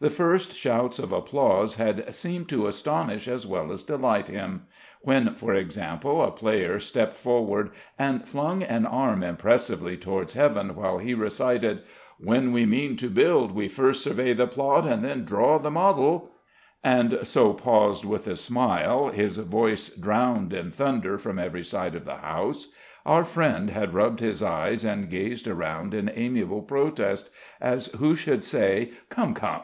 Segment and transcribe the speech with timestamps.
[0.00, 4.62] The first shouts of applause had seemed to astonish as well as delight him.
[5.02, 10.98] When, for example, a player stepped forward and flung an arm impressively towards heaven while
[10.98, 11.82] he recited
[12.18, 16.30] When we mean to build, We first survey the plot, then draw the model
[16.82, 22.06] and so paused with a smile, his voice drowned in thunder from every side of
[22.06, 22.68] the house,
[23.04, 27.30] our friend had rubbed his eyes and gazed around in amiable protest,
[27.60, 29.58] as who should say, "Come, come